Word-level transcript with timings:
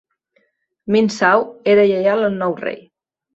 Min 0.95 1.09
Saw 1.17 1.43
era 1.75 1.85
lleial 1.93 2.25
al 2.29 2.35
nou 2.41 2.57
rei. 2.65 2.81